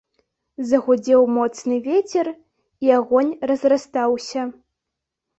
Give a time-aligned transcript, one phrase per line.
[0.67, 2.25] Загудзеў моцны вецер,
[2.85, 4.47] і агонь разрастаўся.